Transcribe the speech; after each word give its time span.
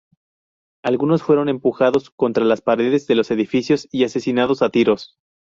Algunos 0.83 1.21
fueron 1.21 1.47
empujados 1.47 2.09
contra 2.09 2.43
las 2.43 2.61
paredes 2.61 3.05
de 3.05 3.13
los 3.13 3.29
edificios 3.29 3.87
y 3.91 4.03
asesinados 4.03 4.63
a 4.63 4.71
tiros. 4.71 5.19